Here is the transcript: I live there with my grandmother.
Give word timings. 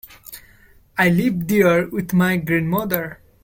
I 0.97 1.09
live 1.11 1.47
there 1.47 1.87
with 1.87 2.11
my 2.11 2.35
grandmother. 2.37 3.21